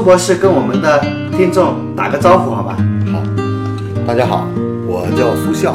[0.00, 0.98] 苏博士跟我们的
[1.36, 2.74] 听众打个招呼好吧？
[3.12, 3.22] 好，
[4.06, 4.48] 大家好，
[4.88, 5.74] 我叫苏笑，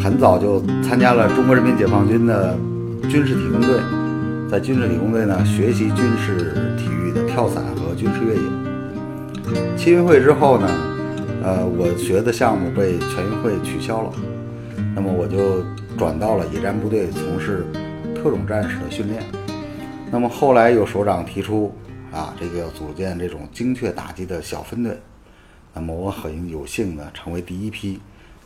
[0.00, 2.56] 很早就参加了中国人民解放军的
[3.10, 3.74] 军事体工队，
[4.48, 9.76] 在军事体工队呢学习军事体育的跳伞和军事越野。
[9.76, 10.68] 青运会之后呢，
[11.42, 14.12] 呃，我学的项目被全运会取消了，
[14.94, 15.64] 那么我就
[15.98, 17.66] 转到了野战部队从事
[18.14, 19.20] 特种战士的训练。
[20.08, 21.74] 那么后来有首长提出。
[22.12, 24.98] 啊，这个要组建这种精确打击的小分队，
[25.74, 28.00] 那么我很有幸呢成为第一批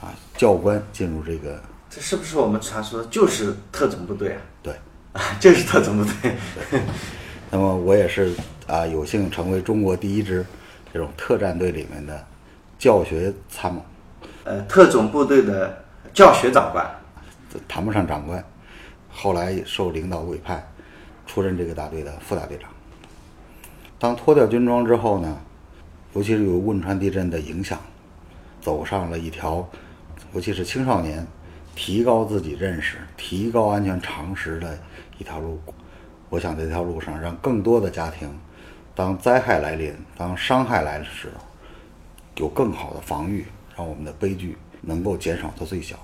[0.00, 1.60] 啊教官进入这个。
[1.90, 4.40] 这是不是我们传说的就是特种部队啊？
[4.62, 4.72] 对，
[5.12, 6.36] 啊，就是特种部队。
[6.70, 6.80] 对。
[7.50, 8.32] 那么我也是
[8.66, 10.44] 啊有幸成为中国第一支
[10.92, 12.24] 这种特战队里面的
[12.78, 13.84] 教学参谋。
[14.44, 16.86] 呃，特种部队的教学长官，
[17.66, 18.42] 谈不上长官，
[19.10, 20.62] 后来受领导委派
[21.26, 22.70] 出任这个大队的副大队长。
[23.98, 25.40] 当脱掉军装之后呢，
[26.14, 27.78] 尤其是有汶川地震的影响，
[28.60, 29.68] 走上了一条，
[30.32, 31.26] 尤其是青少年
[31.74, 34.78] 提高自己认识、提高安全常识的
[35.18, 35.58] 一条路。
[36.30, 38.28] 我想这条路上，让更多的家庭，
[38.94, 41.44] 当灾害来临、当伤害来的时候，
[42.36, 45.96] 有更好的防御，让我们的悲剧能够减少到最小，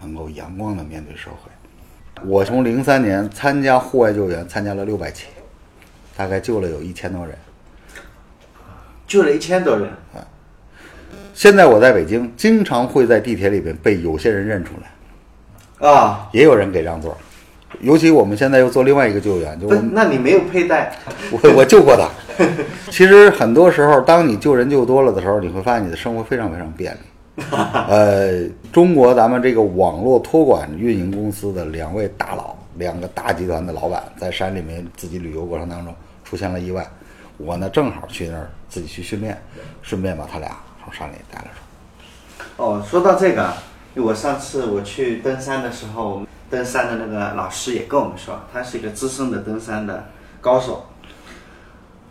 [0.00, 2.26] 能够阳光的面对社会。
[2.26, 5.26] 我从零三年参加户外救援，参加了六百起。
[6.20, 7.34] 大概救了有一千多人，
[9.06, 10.20] 救了一千多人啊！
[11.32, 17.16] 现在我在北京，经常会在地铁里边被有些人认出来，啊，也有人给让座。
[17.80, 20.94] 尤其我们现在又做另外一个救援，就那你没有佩戴？
[21.32, 22.06] 我我救过他。
[22.90, 26.98] 其实很多时候，当你救人救多了的时候，你会发现你的生活非常非常便利。
[27.88, 35.94] 呃，中国咱们这个网络托管运营公司的两位大佬，两个大集团的老板，在山里面自己旅游过程当中。
[36.30, 36.88] 出现了意外，
[37.38, 39.42] 我呢正好去那儿自己去训练，
[39.82, 41.58] 顺便把他俩从山里带了出
[42.38, 42.46] 来。
[42.56, 43.52] 哦，说到这个，
[43.96, 50.08] 我上次我去登山的时候，登山的那个老师也跟我们说，他是一个资深的登山的
[50.40, 50.86] 高手。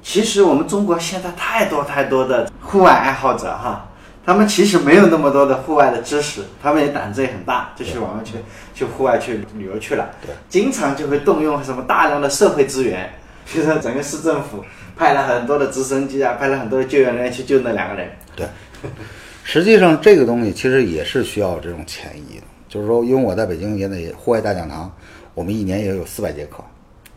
[0.03, 3.87] 其实我们中国现在太多太多的户外爱好者哈，
[4.25, 8.33] 他们其实没有那么多的户外的知识，他们也胆子也很大，就去往外去
[8.73, 10.09] 去户外去旅游去了。
[10.21, 13.13] 对，经常就会动用什么大量的社会资源。
[13.51, 14.63] 其实整个市政府
[14.95, 18.07] 派了很多的直升机啊，派了很多的救援人员去救那两个人。
[18.35, 18.47] 对，
[19.43, 24.91] 实际上这个东西其实也是需要这种潜移的，就是说，因为我在北京也得户外大讲堂，
[25.33, 26.63] 我们一年也有四百节课，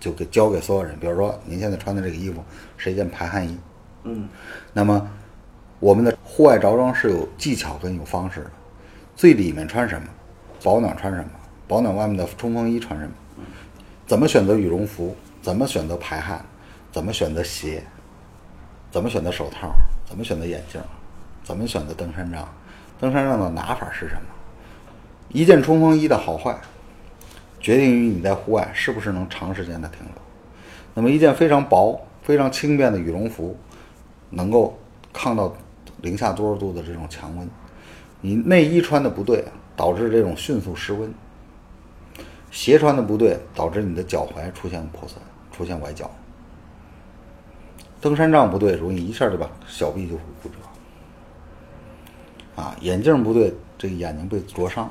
[0.00, 0.97] 就给教给所有人。
[0.98, 2.42] 比如说，您现在穿的这个衣服
[2.78, 3.59] 是一件排汗衣，
[4.04, 4.26] 嗯，
[4.72, 5.06] 那么
[5.81, 8.50] 我们的户外着装是有技巧跟有方式的，
[9.15, 10.09] 最里面穿什么，
[10.62, 11.28] 保暖穿什么，
[11.69, 13.12] 保暖外面的冲锋衣穿什么，
[14.12, 15.16] 怎么选择羽绒服。
[15.40, 16.44] 怎么选择排汗？
[16.92, 17.82] 怎么选择鞋？
[18.90, 19.72] 怎么选择手套？
[20.04, 20.78] 怎么选择眼镜？
[21.42, 22.46] 怎么选择登山杖？
[23.00, 24.20] 登山杖的拿法是什么？
[25.30, 26.54] 一件冲锋衣的好坏，
[27.58, 30.14] 决定于你在户外是不是能长时间的停留。
[30.92, 33.56] 那么一件非常薄、非常轻便的羽绒服，
[34.28, 34.78] 能够
[35.10, 35.56] 抗到
[36.02, 37.48] 零下多少度的这种强温。
[38.20, 39.42] 你内衣穿的不对，
[39.74, 41.10] 导致这种迅速失温。
[42.52, 45.20] 鞋穿的不对，导致你的脚踝出现破损。
[45.54, 46.10] 出现崴脚，
[48.00, 50.54] 登山杖不对，容易一下就把小臂就骨折。
[52.56, 54.86] 啊，眼镜不对，这个眼睛被灼伤；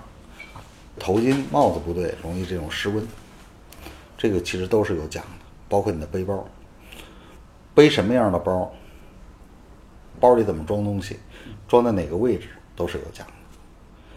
[0.99, 3.03] 头巾、帽子不对，容易这种失温。
[4.19, 5.29] 这个其实都是有讲的，
[5.67, 6.47] 包括你的背包，
[7.73, 8.71] 背什么样的包，
[10.19, 11.17] 包里怎么装东西，
[11.67, 13.33] 装在哪个位置，都是有讲的。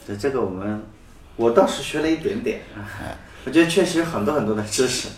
[0.06, 0.82] 这这个我们，
[1.36, 2.60] 我倒是学了一点点。
[2.76, 3.16] 哎。
[3.44, 5.08] 我觉得确实有很多很多的知识，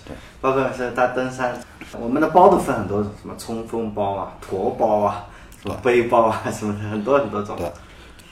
[0.40, 1.56] 包括是大登山，
[1.92, 5.26] 我们的包都分很多，什么冲锋包啊、驮包啊、
[5.62, 7.56] 什么背包啊，什么的很多很多种。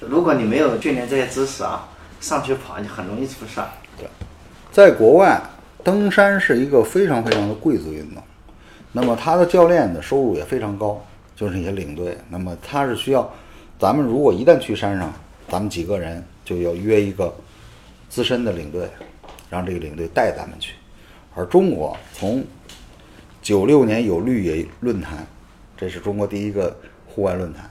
[0.00, 1.88] 如果你没有训练这些知识啊，
[2.20, 3.68] 上去跑就很容易出事儿。
[3.96, 4.08] 对，
[4.72, 5.40] 在国外
[5.84, 8.22] 登山是一个非常非常的贵族运动，
[8.90, 11.00] 那么他的教练的收入也非常高，
[11.36, 12.18] 就是那些领队。
[12.28, 13.32] 那么他是需要，
[13.78, 15.12] 咱们如果一旦去山上，
[15.48, 17.32] 咱们几个人就要约一个
[18.08, 18.90] 资深的领队。
[19.50, 20.74] 让这个领队带咱们去，
[21.34, 22.44] 而中国从
[23.42, 25.26] 九六年有绿野论坛，
[25.76, 26.76] 这是中国第一个
[27.06, 27.70] 户外论坛，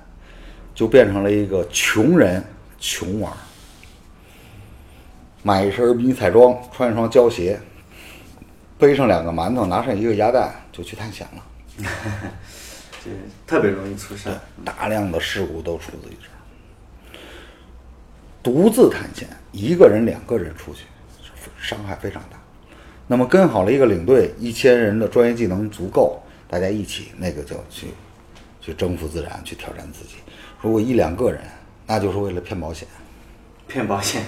[0.76, 2.44] 就变成了一个穷人
[2.80, 3.34] 穷玩，
[5.42, 7.60] 买一身迷彩装，穿一双胶鞋，
[8.78, 11.44] 背上两个馒头，拿上一个鸭蛋就去探险了，
[13.04, 13.10] 这
[13.46, 14.30] 特别容易出事，
[14.64, 16.32] 大量的事故都出自于这儿。
[18.44, 20.84] 独自探险，一个人、两个人出去。
[21.64, 22.38] 伤害非常大，
[23.08, 27.88] 那么跟好了一个领队，一千人的专业技能足够，大家一起那个就去
[28.60, 30.16] 去征服自然，去挑战自己。
[30.62, 31.40] 如果一两个人，
[31.88, 32.86] 那就是为了骗保险，
[33.66, 34.22] 骗保险，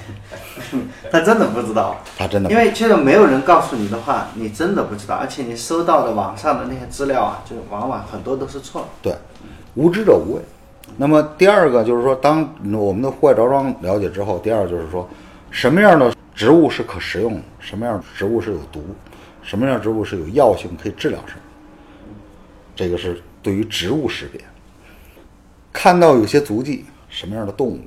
[1.12, 8.88] 他真的不知道，他真的因为确实没有人告诉你的话，你真的不知道，而且你收到的网上的那些资料啊，就往往很多都是错的。
[9.02, 9.16] 对，
[9.74, 10.42] 无知者无畏。
[10.96, 15.06] 那么第二个就是说，当我们的户外着装了解之后，第二就是说，
[15.52, 18.84] 什么样的植物是可食用的，什么样的植物是有毒，
[19.42, 21.42] 什么样的植物是有药性可以治疗什么，
[22.76, 24.42] 这个是对于植物识别。
[25.72, 27.80] 看到有些足迹，什么样的动物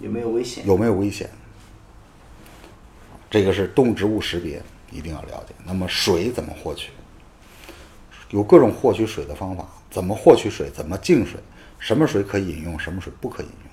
[0.00, 0.66] 有没有危险？
[0.66, 1.30] 有没有危险，
[3.30, 5.54] 这个是动植物识别一定要了解。
[5.64, 6.90] 那么水怎么获取？
[8.30, 10.68] 有各种获取水的方法，怎么获取水？
[10.70, 11.40] 怎么净水？
[11.78, 12.78] 什么水可以饮用？
[12.78, 13.70] 什么水不可以饮用？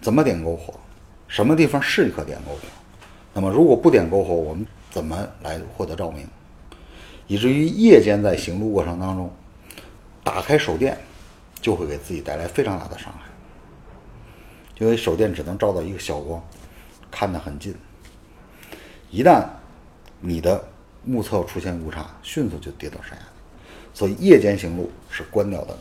[0.00, 0.78] 怎么点篝火？
[1.28, 2.58] 什么地方适可点篝火？
[3.34, 6.26] 那么如果不点篝火，我们怎么来获得照明？
[7.26, 9.30] 以至于夜间在行路过程当中，
[10.22, 10.96] 打开手电，
[11.60, 13.20] 就会给自己带来非常大的伤害。
[14.78, 16.42] 因为手电只能照到一个小光，
[17.10, 17.74] 看得很近。
[19.10, 19.44] 一旦
[20.20, 20.68] 你的
[21.02, 23.24] 目测出现误差，迅速就跌到山崖。
[23.92, 25.76] 所以夜间行路是关掉灯。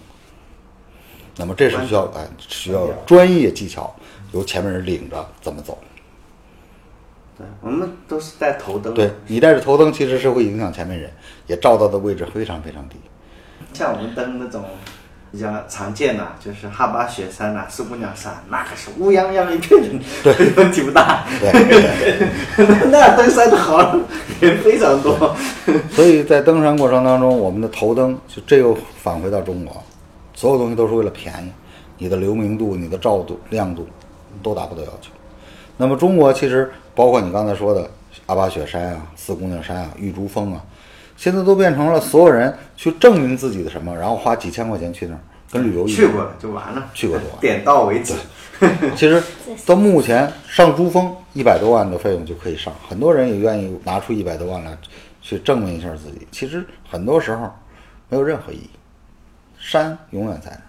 [1.38, 3.94] 那么这是需要哎需要专业技巧，
[4.32, 5.78] 由前面人领着怎么走。
[7.38, 8.94] 对，我们都是带头灯。
[8.94, 11.12] 对，你带着头灯，其实是会影响前面人，
[11.48, 12.96] 也照到的位置非常非常低。
[13.74, 14.64] 像我们登那种
[15.34, 21.26] 比较常见的，就是哈巴雪山呐、四姑娘山，那可是乌泱泱一片人，对， 问题不大。
[21.42, 23.98] 对对那登山的好
[24.40, 25.36] 人非常多。
[25.92, 29.84] 所以在登山过程当中，我们的头灯就这又返回到中国，
[30.36, 31.52] 所有东西都是为了便宜，
[31.98, 33.88] 你的流明度、你的照度、亮度
[34.44, 35.10] 都达不到要求。
[35.78, 37.90] 那么中国其实包括你刚才说的
[38.28, 40.64] 阿巴雪山啊、四姑娘山啊、玉珠峰啊，
[41.18, 45.20] 现在都变成了所有人去证明自己的什么，然后花几千块钱去那儿，
[45.52, 45.88] 跟旅游。
[45.88, 48.14] 去过了就完了，去过就完了 点到为止。
[48.96, 49.22] 其实
[49.66, 54.78] 到目前上珠峰一百多万的费用就可以上，很多人也愿意拿出一百多万来
[55.22, 56.26] 去证明一下自己。
[56.32, 57.52] 其实很多时候
[58.08, 58.70] 没有任何意义，
[59.66, 60.62] 山永远在那儿。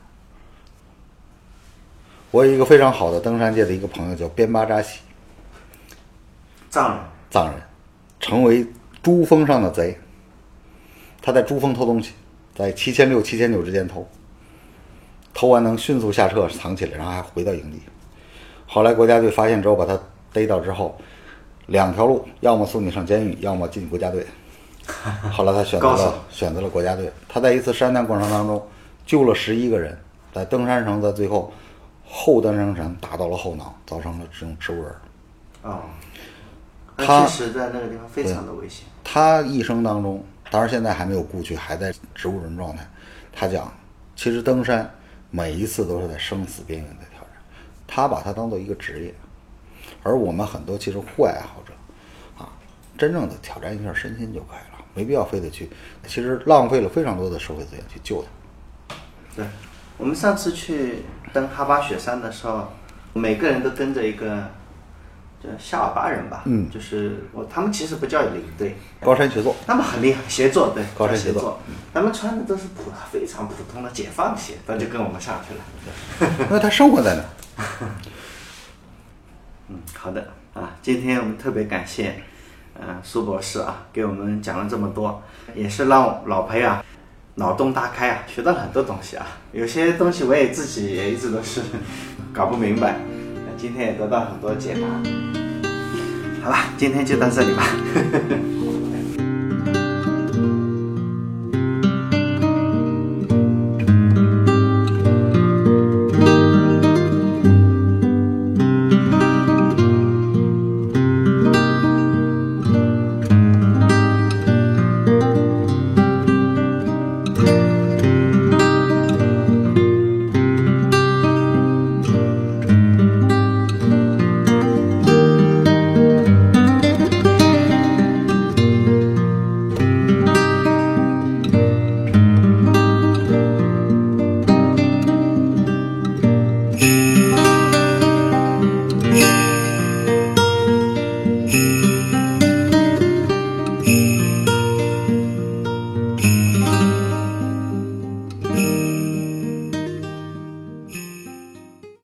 [2.31, 5.01] 我有一个非常好的登山界的一个朋友叫边巴扎西，
[6.71, 6.99] 藏人
[7.31, 7.55] 藏人，
[8.19, 8.67] 成为
[9.03, 9.95] 珠峰上的贼。
[11.21, 12.15] 他在珠峰偷东西，
[12.55, 14.09] 在七千六、七千九之间偷，
[15.35, 17.79] 偷完能迅速下撤藏起来，然后还回到营地。
[18.67, 20.01] 后来国家队发现之后，把他
[20.33, 20.99] 逮到之后，
[21.67, 24.27] 两条路，要么送你上监狱，要么进国家队。
[25.31, 27.13] 后来他选择了选择了国家队。
[27.29, 28.67] 他在一次山难过程当中
[29.07, 29.97] 救了十一个人，
[30.35, 31.53] 在登山绳在最后
[32.05, 34.95] 后登山绳打到了后脑，造成了这种植物人。
[35.63, 35.81] 哦，
[36.97, 38.85] 他实在那个地方非常的危险。
[39.05, 42.87] 他一生当中，当然现在还没有故去，还在植物人状态。
[43.33, 43.73] 他讲，
[44.17, 44.93] 其实登山
[45.31, 47.31] 每一次都是在生死边缘在挑战，
[47.87, 49.15] 他把它当做一个职业。
[50.03, 51.73] 而我们很多其实户外爱好者，
[52.43, 52.51] 啊，
[52.99, 55.71] 真正的挑战一下身心就可以了，没必要非得去，
[56.07, 58.29] 其实浪费了非常多的社会资源去救他。
[59.37, 59.45] 对，
[59.99, 62.73] 我们上次去登哈巴雪山的时候，
[63.13, 64.51] 每个人都跟着一个
[65.39, 71.61] 叫夏尔巴人吧，嗯就是我他们其实不叫领队，高山协作，他们很厉害，协作对，高山协作
[71.93, 76.33] 他们穿的都是普非常普通的解放鞋，他就跟我们上去了。
[76.51, 77.23] 那他生活在哪。
[79.69, 82.23] 嗯，好的啊，今天我们特别感谢，
[82.79, 85.23] 呃，苏博士啊，给我们讲了这么多，
[85.55, 86.85] 也是让老裴啊
[87.39, 89.27] 脑洞大开啊，学到了很多东西啊。
[89.53, 91.61] 有些东西我也自己也一直都是
[92.33, 92.97] 搞不明白，
[93.35, 94.89] 那今天也得到很多解答。
[96.43, 97.63] 好了，今天就到这里吧。
[97.95, 98.56] 呵呵